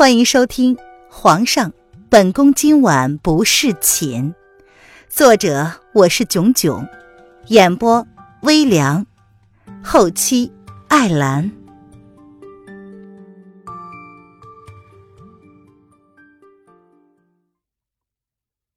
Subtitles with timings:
[0.00, 0.74] 欢迎收听
[1.10, 1.74] 《皇上，
[2.08, 4.32] 本宫今晚不侍寝》，
[5.10, 6.88] 作者我是囧囧，
[7.48, 8.06] 演播
[8.40, 9.04] 微凉，
[9.84, 10.50] 后期
[10.88, 11.52] 艾兰。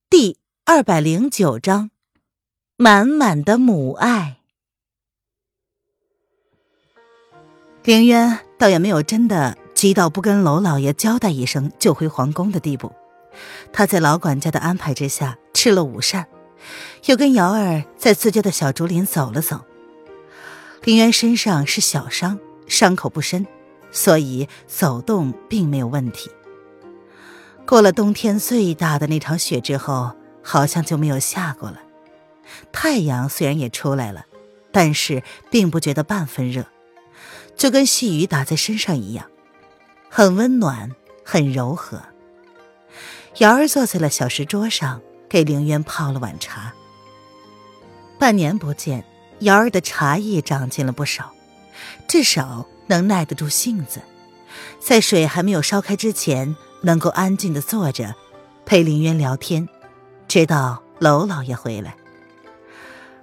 [0.10, 1.90] 第二百零九章，
[2.76, 4.42] 满满的母爱。
[7.86, 9.58] 凌渊倒也没有真的。
[9.84, 12.94] 急到不跟娄老爷交代一声就回皇宫的地步，
[13.74, 16.26] 他在老管家的安排之下吃了午膳，
[17.04, 19.60] 又跟瑶儿在自家的小竹林走了走。
[20.84, 23.46] 林渊身上是小伤，伤口不深，
[23.92, 26.32] 所以走动并没有问题。
[27.68, 31.82] 过了冬天最大的那场雪之后，好像就没有下过了。
[32.72, 34.28] 太阳虽然也出来了，
[34.72, 36.68] 但是并不觉得半分热，
[37.58, 39.26] 就跟细雨打在身上一样。
[40.16, 40.92] 很温暖，
[41.26, 42.00] 很柔和。
[43.40, 46.72] 瑶儿坐在了小石桌上，给凌渊泡了碗茶。
[48.20, 49.04] 半年不见，
[49.40, 51.32] 瑶儿的茶艺长进了不少，
[52.08, 54.04] 至少能耐得住性子，
[54.80, 58.14] 在水还没有烧开之前，能够安静的坐着，
[58.68, 59.68] 陪凌渊聊天，
[60.28, 61.96] 直到娄老爷回来。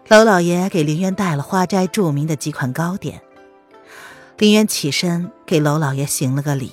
[0.08, 3.22] 娄老爷给凌渊带了花斋著名的几款糕点。
[4.40, 6.72] 林渊起身给娄老爷行了个礼。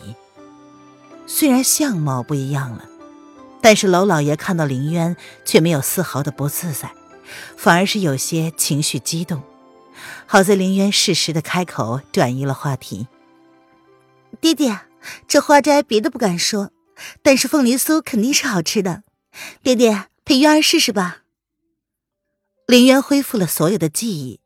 [1.25, 2.85] 虽然相貌不一样了，
[3.61, 6.93] 但是娄老爷看到林渊却没有丝毫的不自在，
[7.57, 9.43] 反而是有些情绪激动。
[10.25, 13.09] 好在林渊适时的开口转移了话题
[14.39, 14.79] ：“爹爹，
[15.27, 16.71] 这花斋别的不敢说，
[17.21, 19.03] 但是凤梨酥肯定是好吃的。
[19.61, 21.23] 爹爹陪渊儿试试吧。”
[22.65, 24.39] 林渊恢复了所有的记忆。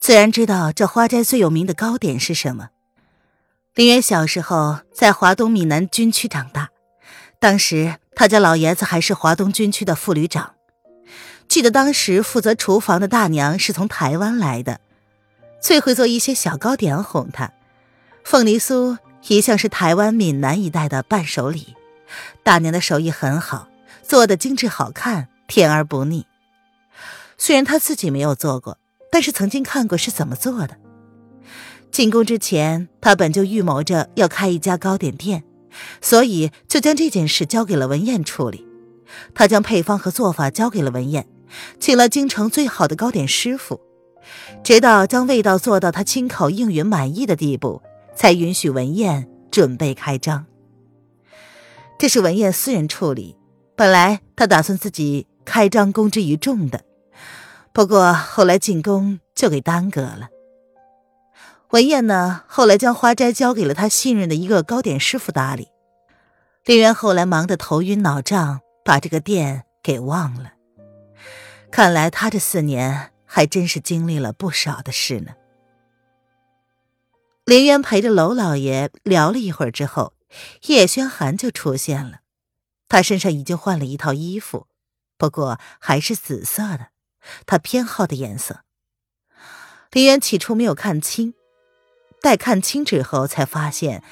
[0.00, 2.70] 自然知道这花斋最有名的糕点是什么。
[3.74, 6.70] 林渊小时候在华东闽南军区长大，
[7.38, 10.54] 当时他家老爷子还是华东军区的副旅长。
[11.46, 14.80] 记得当时负责厨房的大娘是从台湾来的，
[15.60, 17.52] 最会做一些小糕点哄他。
[18.24, 18.98] 凤梨酥
[19.28, 21.76] 一向是台湾闽南一带的伴手礼，
[22.42, 23.68] 大娘的手艺很好，
[24.02, 26.26] 做的精致好看，甜而不腻。
[27.38, 28.78] 虽然他自己没有做过。
[29.16, 30.76] 但是曾经看过是怎么做的。
[31.90, 35.42] 进宫之前，他本就预谋着要开一家糕点店，
[36.02, 38.66] 所以就将这件事交给了文燕处理。
[39.32, 41.26] 他将配方和做法交给了文燕，
[41.80, 43.80] 请了京城最好的糕点师傅，
[44.62, 47.80] 直到将味道做到他亲口应允满意的地步，
[48.14, 50.44] 才允许文燕准备开张。
[51.98, 53.34] 这是文燕私人处理，
[53.74, 56.82] 本来他打算自己开张公之于众的。
[57.76, 60.30] 不过后来进宫就给耽搁了。
[61.72, 65.68] 文燕呢，后来将花斋交给了他信任的一个糕点师傅打理。
[66.64, 70.54] 林渊后来忙得头晕脑胀，把这个店给忘了。
[71.70, 75.32] 看来他这四年还真是经历了不少的事呢。
[77.44, 80.14] 林渊陪着娄老爷聊了一会儿之后，
[80.68, 82.20] 叶轩寒就出现了。
[82.88, 84.66] 他身上已经换了一套衣服，
[85.18, 86.86] 不过还是紫色的。
[87.46, 88.60] 他偏好的颜色，
[89.92, 91.34] 林渊起初没有看清，
[92.20, 94.02] 待看清之后，才发现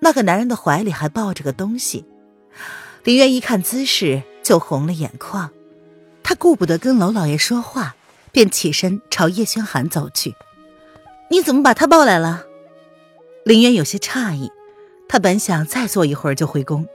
[0.00, 2.04] 那个男人的怀里还抱着个东西。
[3.02, 5.50] 林渊一看姿势就红了眼眶，
[6.22, 7.96] 他顾不得跟娄老爷说话，
[8.32, 10.34] 便起身朝叶轩寒走去。
[11.30, 12.44] 你怎么把他抱来了？
[13.44, 14.50] 林渊有些诧异，
[15.08, 16.86] 他本想再坐一会儿就回宫，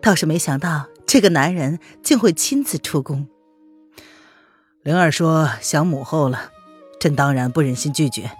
[0.00, 3.28] 倒是没想到这个男人竟会亲自出宫。
[4.88, 6.50] 灵儿说想母后了，
[6.98, 8.30] 朕当然不忍心拒绝。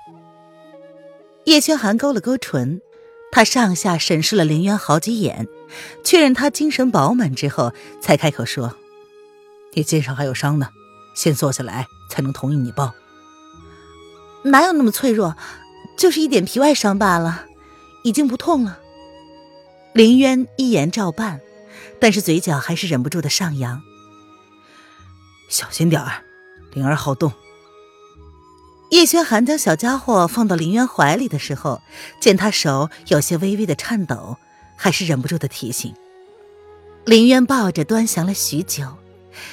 [1.45, 2.81] 叶轩寒勾了勾唇，
[3.31, 5.47] 他上下审视了林渊好几眼，
[6.03, 8.75] 确认他精神饱满之后，才开口说
[9.77, 10.71] ：“你肩上还有伤呢，
[11.15, 12.95] 先坐下来才能同意你抱。”
[14.45, 15.37] 哪有那么脆弱，
[15.99, 17.45] 就是一点皮外伤罢了，
[18.05, 18.79] 已经不痛了。
[19.93, 21.43] 林渊一言照办，
[22.01, 23.83] 但是嘴角还是忍不住的上扬。
[25.51, 26.25] 小心点儿。
[26.73, 27.33] 灵儿好动。
[28.91, 31.83] 叶轩寒将小家伙放到林渊怀里的时候，
[32.21, 34.39] 见他手有些微微的颤抖，
[34.77, 35.95] 还是忍不住的提醒。
[37.05, 38.97] 林渊抱着端详了许久，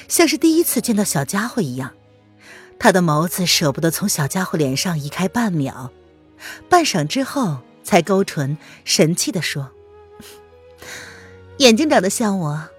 [0.07, 1.91] 像是第一次见到小家伙一样。
[2.79, 5.91] 他的眸子舍不得从小家伙脸上移开半秒，
[6.69, 9.69] 半晌之后才勾唇神气的说
[11.59, 12.69] ：“眼睛长得像我。”“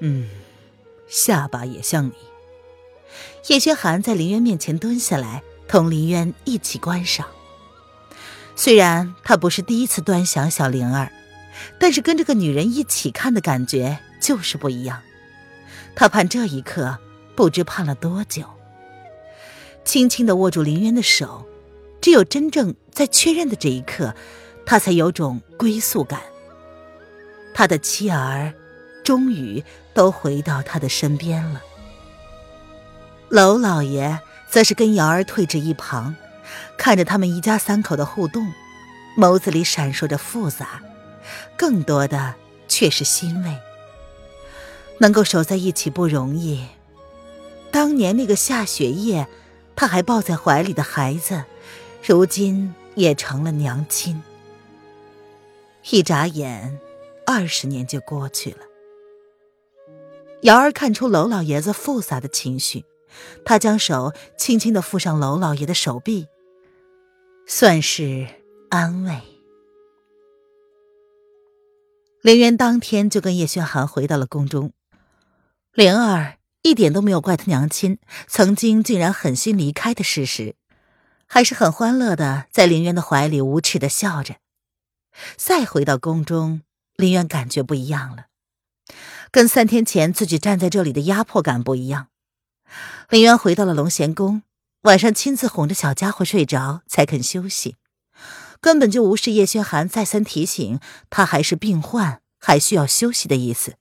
[0.00, 0.28] 嗯，
[1.08, 2.12] 下巴也像你。”
[3.48, 7.26] 叶轩寒在林渊面前蹲下来，同林渊一起观赏。
[8.54, 11.10] 虽然他不是第一次端详小灵儿，
[11.78, 15.02] 但是跟这个女人一起看的感觉就是不一样。
[15.94, 16.98] 他盼这一刻，
[17.34, 18.44] 不知盼了多久。
[19.84, 21.46] 轻轻的握住林渊的手，
[22.00, 24.14] 只有真正在确认的这一刻，
[24.64, 26.20] 他才有种归宿感。
[27.54, 28.54] 他的妻儿，
[29.02, 29.62] 终于
[29.92, 31.60] 都回到他的身边了。
[33.32, 36.14] 娄老爷则是跟瑶儿退至一旁，
[36.76, 38.52] 看着他们一家三口的互动，
[39.16, 40.82] 眸子里闪烁着复杂，
[41.56, 42.34] 更多的
[42.68, 43.56] 却是欣慰。
[44.98, 46.66] 能够守在一起不容易。
[47.70, 49.26] 当年那个下雪夜，
[49.74, 51.42] 他还抱在怀里的孩子，
[52.04, 54.22] 如今也成了娘亲。
[55.88, 56.78] 一眨眼，
[57.26, 58.58] 二十年就过去了。
[60.42, 62.84] 瑶儿看出娄老爷子复杂的情绪，
[63.44, 66.26] 他将手轻轻的附上娄老爷的手臂，
[67.46, 68.26] 算是
[68.70, 69.20] 安慰。
[72.22, 74.72] 凌渊当天就跟叶轩寒回到了宫中。
[75.72, 77.98] 灵儿一点都没有怪他娘亲
[78.28, 80.54] 曾经竟然狠心离开的事实，
[81.26, 84.36] 还是很欢乐的在林渊的怀里无耻的笑着。
[85.36, 86.62] 再回到宫中，
[86.94, 88.26] 林渊感觉不一样了，
[89.32, 92.06] 跟三天前自己站在这里的压迫感不一样。
[93.08, 94.42] 林渊回到了龙贤宫，
[94.82, 97.76] 晚上亲自哄着小家伙睡着才肯休息，
[98.60, 100.80] 根本就无视叶轩寒再三提醒
[101.10, 103.74] 他还是病患，还需要休息的意思。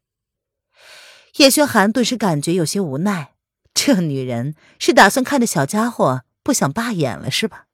[1.38, 3.36] 叶轩寒顿时感觉有些无奈，
[3.74, 7.68] 这女人是打算看着小家伙不想罢演了是吧？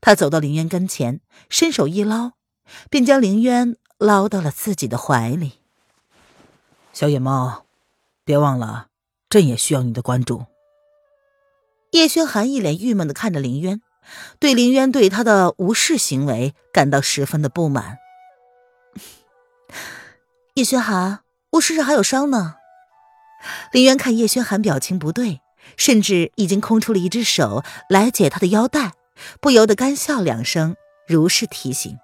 [0.00, 2.32] 他走到林渊跟前，伸手一捞，
[2.90, 5.60] 便将林渊捞到了自己的怀里。
[6.92, 7.64] 小野猫，
[8.24, 8.88] 别忘了，
[9.28, 10.46] 朕也需要你的关注。
[11.92, 13.80] 叶轩寒一脸郁闷的看着林渊，
[14.38, 17.98] 对林渊对他的无视行为感到十分的不满。
[20.54, 21.20] 叶轩寒，
[21.52, 22.56] 我身上还有伤呢。
[23.72, 25.40] 林渊看叶轩寒表情不对，
[25.76, 28.92] 甚至已经空出了一只手来解他的腰带，
[29.40, 30.74] 不由得干笑两声，
[31.06, 31.98] 如是提醒。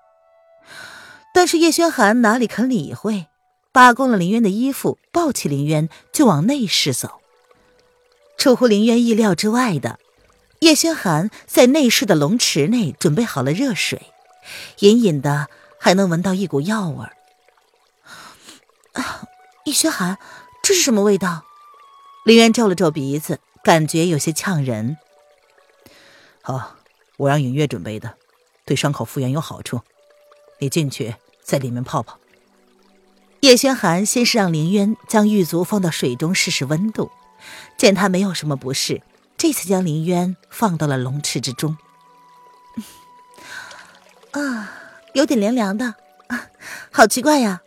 [1.34, 3.26] 但是叶轩寒哪里肯理会，
[3.74, 7.20] 扒光了林渊的衣服，抱起林渊就往内室走。
[8.38, 9.98] 出乎林渊意料之外的，
[10.60, 14.12] 叶轩寒在内室的龙池内准备好了热水，
[14.78, 15.48] 隐隐的
[15.80, 17.16] 还能闻到一股药味儿。
[19.64, 20.18] 叶轩寒。
[20.62, 21.44] 这是什么味道？
[22.24, 24.96] 林渊皱了皱鼻子，感觉有些呛人。
[26.40, 26.76] 好，
[27.18, 28.14] 我让尹月准备的，
[28.64, 29.82] 对伤口复原有好处。
[30.60, 32.18] 你进去，在里面泡泡。
[33.44, 37.10] 叶轩寒先是让林渊将玉足放到水中试试温度，
[37.76, 39.02] 见他没有什么不适，
[39.36, 41.76] 这次将林渊放到了龙池之中。
[44.30, 44.72] 啊，
[45.12, 45.94] 有点凉凉的，
[46.90, 47.60] 好奇怪呀，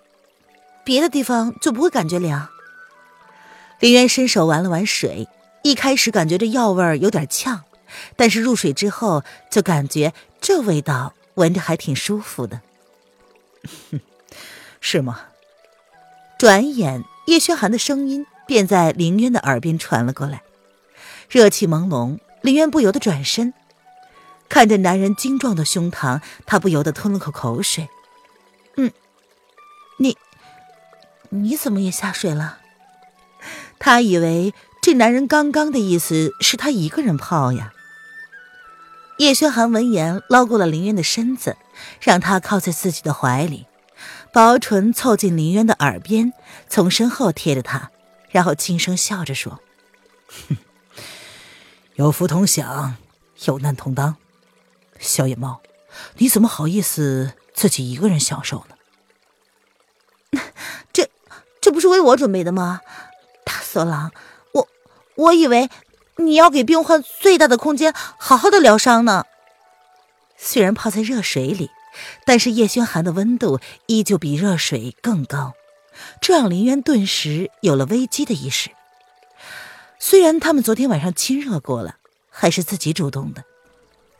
[0.83, 2.49] 别的地方就不会感觉凉。
[3.79, 5.27] 林渊伸手玩了玩水，
[5.61, 7.65] 一开始感觉这药味有点呛，
[8.15, 12.61] 但是入水之后就感觉这味道闻着还挺舒服的。
[14.81, 15.21] 是吗？
[16.37, 20.43] 转眼，叶轩寒的声音便在林渊的耳边传了过来，
[21.29, 22.19] 热气朦胧。
[22.41, 23.53] 林渊不由得转身，
[24.47, 27.89] 看着男人精壮的胸膛，他不由得吞了口口水。
[28.75, 28.91] 嗯，
[29.97, 30.17] 你，
[31.29, 32.59] 你怎么也下水了？
[33.79, 37.73] 他以为这男人刚刚的意思是他一个人泡呀。
[39.17, 41.57] 叶轩寒闻言，捞过了林渊的身子，
[41.99, 43.66] 让他靠在自己的怀里，
[44.37, 46.31] 薄唇凑近林渊的耳边，
[46.69, 47.89] 从身后贴着他，
[48.29, 49.59] 然后轻声笑着说
[50.47, 50.57] ：“哼，
[51.97, 52.97] 有福同享，
[53.45, 54.17] 有难同当。
[54.99, 55.59] 小野猫，
[56.17, 60.39] 你怎么好意思自己一个人享受呢？
[60.93, 61.09] 这，
[61.59, 62.81] 这不是为我准备的吗？”
[63.43, 64.11] 大色狼，
[64.51, 64.67] 我
[65.15, 65.67] 我以为
[66.17, 69.25] 你要给病患最大的空间，好好的疗伤呢。
[70.37, 71.71] 虽然泡在热水里，
[72.25, 75.53] 但是叶轩寒的温度依旧比热水更高，
[76.21, 78.71] 这让林渊顿时有了危机的意识。
[79.99, 81.95] 虽然他们昨天晚上亲热过了，
[82.29, 83.43] 还是自己主动的，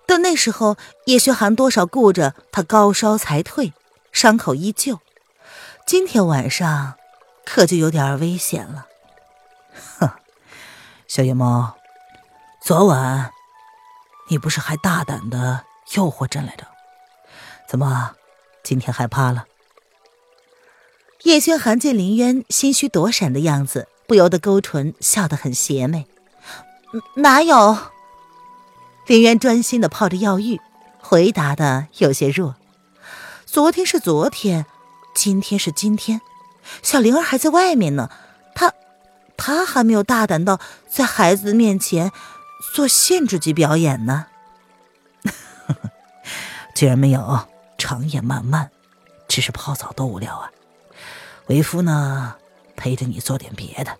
[0.06, 3.74] 但那时候叶轩寒多少顾着他高烧才退，
[4.12, 5.00] 伤口依旧，
[5.86, 6.96] 今天晚上
[7.46, 8.88] 可就有点危险了。
[10.00, 10.10] 哼
[11.08, 11.78] 小野猫，
[12.62, 13.32] 昨晚
[14.30, 16.66] 你不是还大胆的诱惑朕来着？
[17.68, 18.16] 怎么
[18.64, 19.46] 今天害怕了？
[21.24, 26.08] 叶轩寒见林渊心虚躲闪的样子，不由得勾唇笑得很邪魅。
[27.16, 27.78] 哪有？
[29.08, 30.62] 林渊专心的泡着药浴，
[31.00, 32.56] 回答的有些弱。
[33.46, 34.66] 昨天是昨天，
[35.14, 36.22] 今天是今天，
[36.82, 38.10] 小灵儿还在外面呢，
[38.56, 38.74] 她，
[39.36, 42.12] 她还没有大胆到在孩子面前
[42.74, 44.28] 做限制级表演呢。
[46.76, 47.48] 既然没有，
[47.88, 48.70] 长夜漫漫，
[49.30, 50.52] 只是泡澡多无聊啊！
[51.46, 52.36] 为夫呢，
[52.76, 53.98] 陪着你做点别的。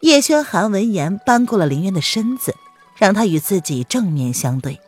[0.00, 2.54] 叶轩寒闻言，扳过了林渊的身子，
[2.98, 4.78] 让他与自己正面相对，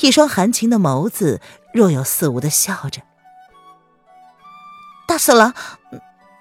[0.00, 1.42] 一双含情的眸子
[1.74, 3.02] 若有似无的笑着。
[5.06, 5.52] 大色狼，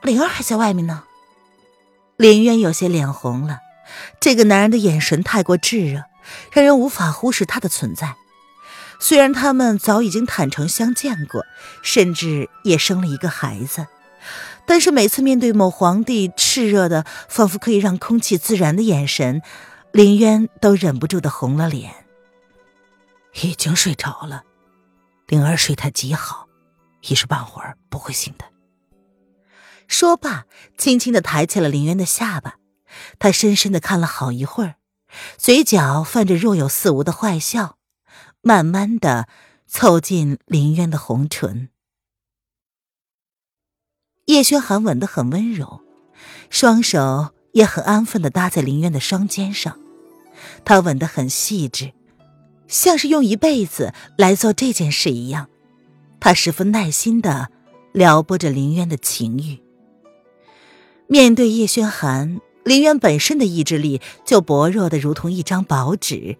[0.02, 1.04] 灵儿还在外面呢。
[2.16, 3.60] 林渊有些脸红了，
[4.22, 6.06] 这个男人的眼神太过炙热，
[6.54, 8.16] 让人无法忽视他的存在。
[9.00, 11.46] 虽然他们早已经坦诚相见过，
[11.82, 13.88] 甚至也生了一个孩子，
[14.66, 19.42] 但是每次面对某皇帝炽热的、仿佛可以让空气自燃的眼神，
[19.92, 21.94] 林渊都忍不住的红了脸。
[23.42, 24.44] 已经睡着了，
[25.28, 26.48] 灵儿睡态极好，
[27.08, 28.46] 一时半会儿不会醒的。
[29.88, 30.46] 说罢，
[30.78, 32.56] 轻轻的抬起了林渊的下巴，
[33.20, 34.76] 他深深的看了好一会儿，
[35.38, 37.77] 嘴角泛着若有似无的坏笑，
[38.48, 39.28] 慢慢的
[39.68, 41.68] 凑近林渊的红唇。
[44.28, 45.82] 叶轩寒吻得很温柔，
[46.50, 49.78] 双手也很安分的搭在林渊的双肩上，
[50.64, 51.92] 他吻得很细致，
[52.70, 55.50] 像是用一辈子来做这件事一样，
[56.22, 57.50] 他十分耐心的
[57.92, 59.60] 撩拨着林渊的情欲。
[61.08, 66.38] 面对叶轩寒，林渊本身的意志力就薄弱的如同一张薄纸，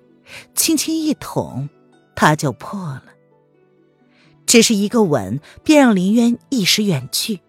[0.56, 1.68] 轻轻一捅，
[2.18, 3.04] 他就破了。
[4.48, 7.42] 只是一个吻，便让林渊一时远去，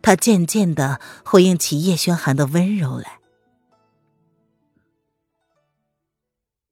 [0.00, 3.18] 他渐渐的回应起叶轩寒的温柔来。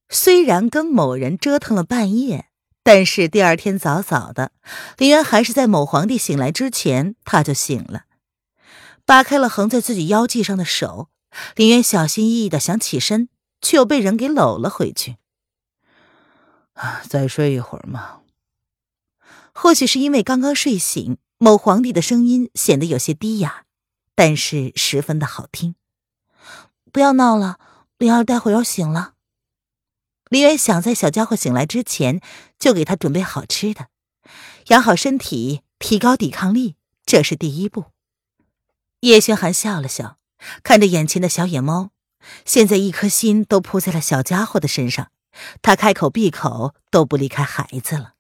[0.08, 2.46] 虽然跟某人折腾了半夜，
[2.82, 4.52] 但是第二天早早的，
[4.96, 8.04] 林渊还是在某皇帝醒来之前，他就醒了。
[9.04, 11.08] 扒开了横在自己腰际上的手，
[11.56, 13.28] 林渊小心翼翼的想起身，
[13.60, 15.16] 却又被人给搂了回去。
[16.74, 18.20] 啊，再睡一会儿嘛。
[19.52, 23.64] 或许是因为刚刚睡醒，某皇帝的声音显得有些低哑，
[24.14, 25.74] 但是十分的好听。
[26.90, 27.58] 不要闹了，
[27.98, 29.14] 灵儿待会要醒了。
[30.28, 32.20] 林渊想在小家伙醒来之前
[32.58, 33.88] 就给他准备好吃的，
[34.68, 37.86] 养好身体，提高抵抗力，这是第一步。
[39.00, 40.16] 叶轩寒笑了笑，
[40.62, 41.90] 看着眼前的小野猫，
[42.46, 45.10] 现在一颗心都扑在了小家伙的身上，
[45.62, 48.14] 他开口闭口都不离开孩子了。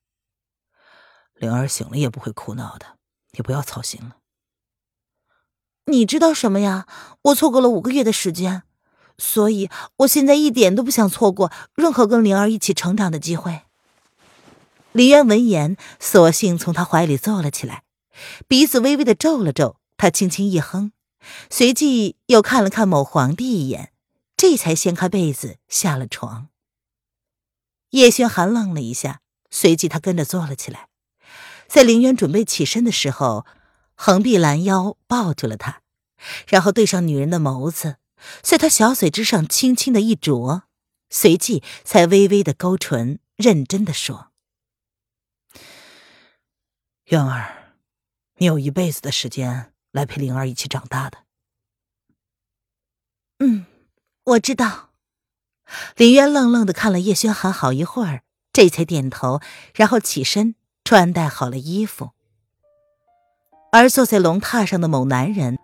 [1.34, 2.98] 灵儿醒了也不会哭闹的，
[3.32, 4.16] 你不要操心了。
[5.86, 6.86] 你知道什么呀？
[7.22, 8.62] 我错过了五个月的时间，
[9.18, 13.62] 所以我现在一点都不想错过任何跟灵儿一起成长的机会。
[14.92, 17.82] 林渊闻言，索性从他怀里坐了起来，
[18.46, 19.76] 鼻子微微的皱了皱。
[19.96, 20.92] 他轻轻一哼，
[21.50, 23.92] 随即又看了看某皇帝一眼，
[24.36, 26.48] 这才掀开被子下了床。
[27.92, 30.88] 叶轩寒愣了一下，随即他跟着坐了起来，
[31.66, 33.46] 在林渊准备起身的时候，
[33.94, 35.80] 横臂拦腰抱住了他，
[36.46, 37.96] 然后对上女人的眸子，
[38.42, 40.64] 在他小嘴之上轻轻的一啄，
[41.08, 44.32] 随即才微微的勾唇，认真的说
[47.10, 47.74] ：“渊儿，
[48.36, 51.18] 你有一辈子的时间。”来陪灵儿一起长大的。
[53.40, 53.66] 嗯，
[54.24, 54.91] 我知道。
[55.96, 59.40] 林渊愣愣的看了叶轩寒好一会儿，这才点头，
[59.74, 62.10] 然后起身穿戴好了衣服。
[63.72, 65.58] 而坐在龙榻上的某男人，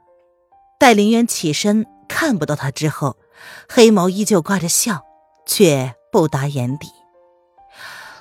[0.80, 3.18] 待林渊起身看不到他之后，
[3.68, 5.04] 黑眸依旧挂着笑，
[5.46, 6.88] 却不达眼底。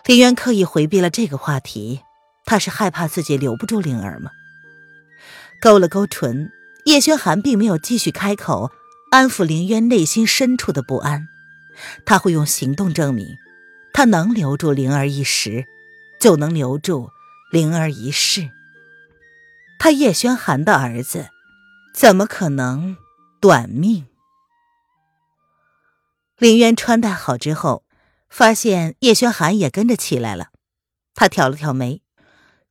[0.06, 2.02] 林渊刻意回避了这个话题，
[2.46, 4.32] 他是害怕自己留不住灵儿吗？
[5.62, 6.52] 勾了勾唇，
[6.86, 8.72] 叶轩寒并没有继续开口
[9.12, 11.28] 安抚林渊内心深处的不安。
[12.06, 13.38] 他会用行动证明，
[13.94, 15.66] 他能留住灵儿一时，
[16.20, 17.10] 就能留住
[17.52, 18.50] 灵儿一世。
[19.80, 21.30] 他叶轩寒的儿子，
[21.94, 22.98] 怎么可能
[23.40, 24.08] 短命？
[26.38, 27.84] 林渊穿戴好之后，
[28.30, 30.50] 发现叶轩寒也跟着起来了。
[31.16, 32.02] 他挑了挑眉，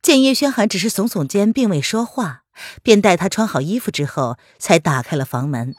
[0.03, 2.43] 见叶轩寒只是耸耸肩，并未说话。
[2.83, 5.75] 便待他穿好衣服之后，才打开了房门。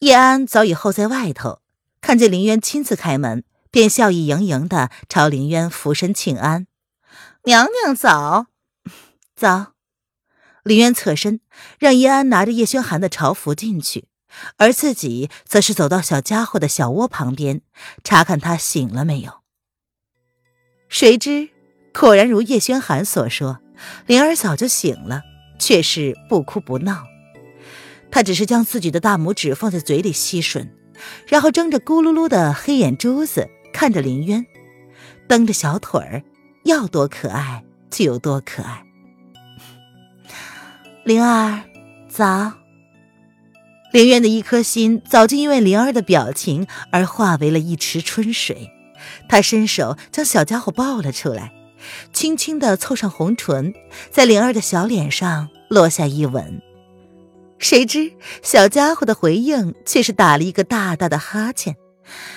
[0.00, 1.60] 叶安早已候在外头，
[2.00, 6.66] 看见林渊亲自开门，便笑意盈盈的朝林渊俯身请安
[7.44, 8.46] ：“娘娘早，
[9.34, 9.72] 早。”
[10.62, 11.40] 林渊侧身，
[11.78, 14.08] 让叶安拿着叶轩寒的朝服进去，
[14.56, 17.60] 而自己则是走到小家伙的小窝旁边，
[18.02, 19.42] 查看他醒了没有。
[20.88, 21.50] 谁知，
[21.92, 23.60] 果然如叶轩寒所说。
[24.06, 25.22] 灵儿早就醒了，
[25.58, 27.04] 却是不哭不闹。
[28.10, 30.70] 她只是将自己的大拇指放在嘴里吸吮，
[31.26, 34.46] 然后睁着咕噜噜的黑眼珠子看着林渊，
[35.28, 36.22] 蹬着小腿儿，
[36.64, 38.84] 要多可爱就有多可爱。
[41.04, 41.62] 灵儿，
[42.08, 42.52] 早。
[43.92, 48.70] 林渊的一颗心早就因为灵儿的表情而化为了一池春水，
[49.28, 51.52] 他伸手将小家伙抱了出来，
[52.12, 53.72] 轻轻的凑上红唇，
[54.10, 56.60] 在灵儿的小脸上落下一吻。
[57.58, 61.76] 谁知小家伙的回应却是打了一个大大的哈欠，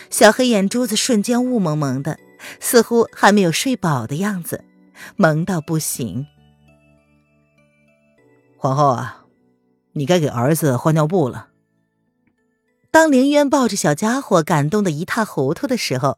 [0.09, 2.17] 小黑眼珠子瞬间雾蒙蒙的，
[2.59, 4.63] 似乎还没有睡饱的样子，
[5.15, 6.25] 萌到不行。
[8.57, 9.25] 皇后啊，
[9.93, 11.49] 你该给儿子换尿布了。
[12.91, 16.17] 当凌渊抱着小家伙感动的一塌糊涂的时候，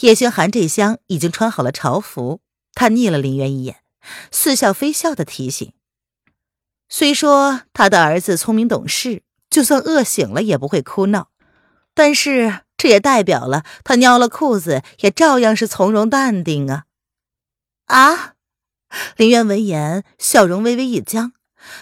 [0.00, 2.40] 叶轩寒这厢已经穿好了朝服。
[2.72, 3.76] 他睨了凌渊一眼，
[4.30, 5.72] 似笑非笑的提醒
[6.88, 11.30] ：“虽说他的儿子聪明懂事，就算饿醒了也不会哭闹，
[11.94, 16.84] 但是这也代表了他尿了裤子也照样是从容淡定啊！”
[17.86, 18.34] 啊！
[19.16, 21.32] 林渊闻言，笑容微微一僵，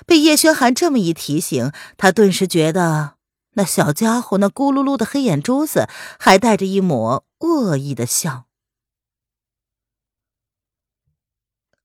[0.07, 3.15] 被叶轩寒这么一提醒，他顿时觉得。
[3.57, 8.47] 那小家伙那咕噜噜的黑眼珠子，还带着一抹恶意的笑。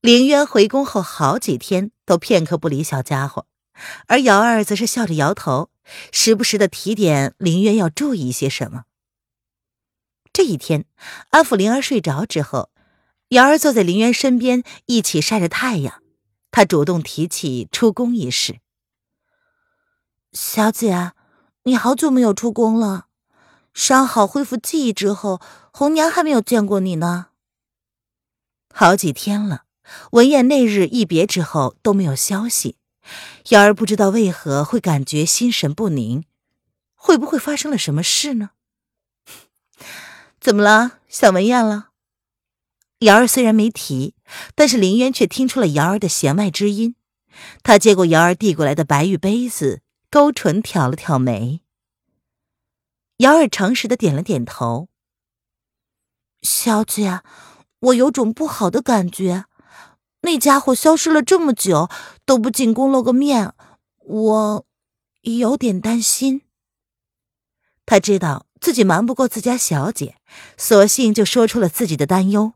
[0.02, 3.46] 林渊回宫后好几天都片刻不理小家伙，
[4.08, 5.70] 而瑶儿则是笑着摇头，
[6.12, 8.86] 时不时的提点林渊要注意一些什么。
[10.34, 10.86] 这一天，
[11.30, 12.72] 安抚灵儿睡着之后，
[13.28, 16.02] 瑶儿坐在林渊身边一起晒着太阳。
[16.50, 18.60] 他主动提起出宫一事，
[20.32, 21.12] 小姐。
[21.66, 23.06] 你好久没有出宫了，
[23.76, 25.40] 伤好恢复记忆之后，
[25.72, 27.28] 红娘还没有见过你呢。
[28.74, 29.66] 好几天了，
[30.12, 32.78] 文燕那日一别之后都没有消息，
[33.50, 36.24] 瑶儿不知道为何会感觉心神不宁，
[36.96, 38.52] 会不会发生了什么事呢？
[40.40, 41.00] 怎么了？
[41.08, 41.90] 想文燕了？
[43.00, 44.16] 瑶儿虽然没提，
[44.56, 46.96] 但是林渊却听出了瑶儿的弦外之音。
[47.64, 49.82] 他接过瑶儿递过来的白玉杯子。
[50.12, 51.62] 勾唇挑了挑眉，
[53.18, 54.90] 瑶儿诚实的点了点头。
[56.42, 57.22] 小姐，
[57.80, 59.46] 我有种不好的感觉，
[60.22, 61.90] 那家伙消失了这么久
[62.26, 63.54] 都不进宫露个面，
[64.00, 64.66] 我
[65.22, 66.42] 有点担心。
[67.86, 70.16] 他知道自己瞒不过自家小姐，
[70.58, 72.54] 索性就说出了自己的担忧。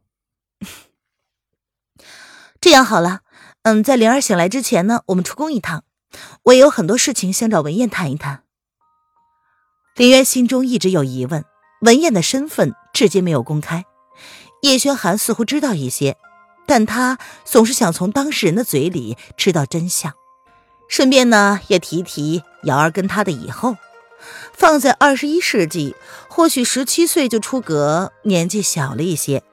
[2.61, 3.21] 这样好了，
[3.63, 5.83] 嗯，在灵儿醒来之前呢，我们出宫一趟。
[6.43, 8.43] 我也有很多事情想找文燕谈一谈。
[9.95, 11.43] 林渊心中一直有疑问，
[11.81, 13.85] 文燕的身份至今没有公开。
[14.61, 16.17] 叶轩寒似乎知道一些，
[16.65, 20.13] 但他总是想从当事人的嘴里知道真相，
[20.87, 23.77] 顺便呢也提提瑶儿跟他的以后。
[24.53, 25.95] 放在二十一世纪，
[26.29, 29.43] 或许十七岁就出阁，年纪小了一些，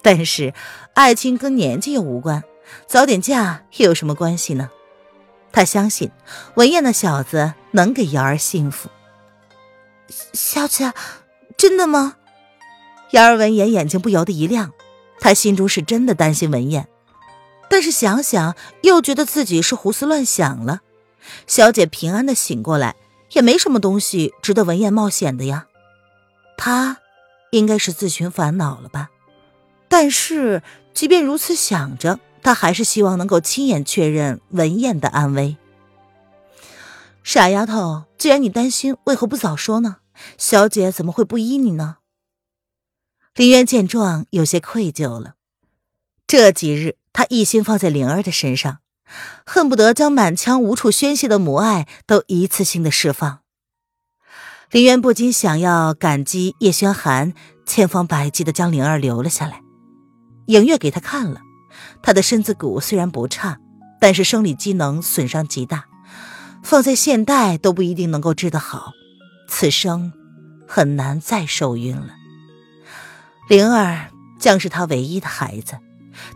[0.00, 0.54] 但是
[0.94, 2.44] 爱情跟年纪又无关，
[2.86, 4.70] 早点嫁又有什么关系呢？
[5.50, 6.10] 他相信
[6.54, 8.88] 文燕那小子能给瑶儿幸福。
[10.32, 10.92] 小姐，
[11.56, 12.16] 真的吗？
[13.10, 14.72] 瑶儿闻言，眼睛不由得一亮。
[15.22, 16.88] 他心中是真的担心文燕，
[17.70, 20.80] 但是想想又觉得自己是胡思乱想了。
[21.46, 22.96] 小姐平安的醒过来，
[23.34, 25.66] 也没什么东西值得文燕冒险的呀。
[26.56, 26.98] 他
[27.52, 29.10] 应该是自寻烦恼了吧？
[29.88, 32.18] 但是即便如此想着。
[32.44, 35.56] 他还是希望能够亲眼确认文燕的安危。
[37.22, 39.98] 傻丫头，既然你担心，为何不早说呢？
[40.36, 41.98] 小姐怎么会不依你呢？
[43.34, 45.36] 林渊见状，有些愧疚了。
[46.26, 48.80] 这几日，他一心放在灵儿的身上，
[49.46, 53.40] 恨不得将满腔无处宣泄的母爱都一次性的释放。
[54.70, 57.32] 林渊不禁想要感激叶轩寒
[57.64, 59.62] 千方百计的将灵儿留了下来。
[60.48, 61.40] 影月给他看了。
[62.02, 63.58] 他的身子骨虽然不差，
[63.98, 65.86] 但是生理机能损伤极大，
[66.62, 68.92] 放在现代都不一定能够治得好，
[69.48, 70.12] 此生
[70.68, 72.08] 很难再受孕了。
[73.52, 75.76] 灵儿将是他唯一的孩子，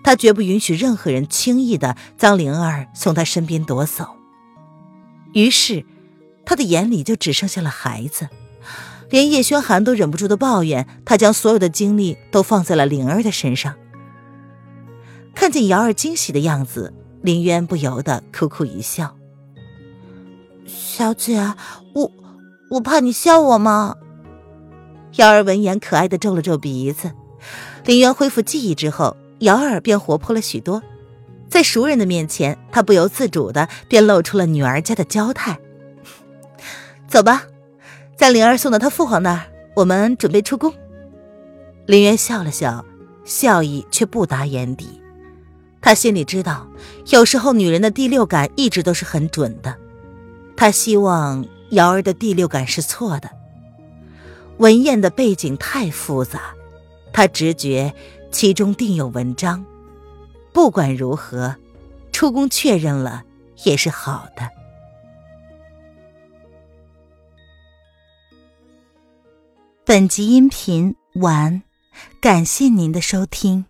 [0.04, 4.16] 他绝不允许任何人轻易的将灵儿从他身边夺走。
[5.32, 5.86] 于是，
[6.44, 8.28] 他的眼里就只剩下了孩子，
[9.08, 13.74] 连叶轩寒都忍不住的抱怨，他将所有的精力都放在了灵儿的身上。
[15.34, 19.16] 看见瑶儿惊喜的样子，林渊不由得苦苦一笑。
[20.66, 21.54] 小姐，
[21.94, 22.12] 我
[22.72, 23.94] 我怕你笑我吗？
[25.16, 27.10] 瑶儿闻言，可爱的皱了皱鼻子。
[27.84, 30.82] 林渊恢复记忆之后，瑶儿便活泼了许多。
[31.48, 35.58] 在熟人的面前，他不由自主的便露出了女儿家的娇态。
[37.08, 37.44] 走吧，
[38.16, 40.74] 将灵儿送到他父皇那儿，我们准备出宫。
[41.86, 42.84] 林渊笑了笑，
[43.24, 45.00] 笑意却不达眼底。
[45.80, 46.66] 他心里知道，
[47.10, 49.74] 有时候女人的第六感一直都是很准的。
[50.56, 53.30] 他希望瑶儿的第六感是错的。
[54.58, 56.54] 文燕的背景太复杂，
[57.12, 57.94] 他直觉
[58.30, 59.64] 其中定有文章。
[60.52, 61.54] 不管如何，
[62.12, 63.22] 出宫确认了
[63.64, 64.50] 也是好的。
[69.84, 71.62] 本集音频完，
[72.20, 73.66] 感谢您的收听。